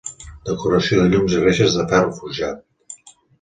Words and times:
Decoració 0.49 0.97
de 1.01 1.11
llums 1.11 1.35
i 1.35 1.41
reixes 1.43 1.77
de 1.81 1.85
ferro 1.93 2.17
forjat. 2.23 2.65